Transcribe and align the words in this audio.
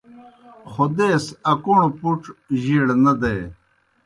خودیس 0.71 1.25
اکوݨوْ 1.51 1.87
پُڇ 1.99 2.21
جیئڑ 2.61 2.87
نہ 3.03 3.13
دے۔ 3.21 3.35